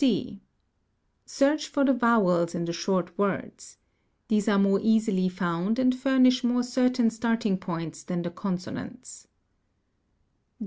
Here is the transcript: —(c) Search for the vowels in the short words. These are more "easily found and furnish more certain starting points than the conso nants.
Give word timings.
—(c) 0.01 0.39
Search 1.27 1.67
for 1.67 1.85
the 1.85 1.93
vowels 1.93 2.55
in 2.55 2.65
the 2.65 2.73
short 2.73 3.15
words. 3.19 3.77
These 4.29 4.47
are 4.47 4.57
more 4.57 4.79
"easily 4.81 5.29
found 5.29 5.77
and 5.77 5.93
furnish 5.93 6.43
more 6.43 6.63
certain 6.63 7.11
starting 7.11 7.59
points 7.59 8.01
than 8.01 8.23
the 8.23 8.31
conso 8.31 8.73
nants. 8.73 9.27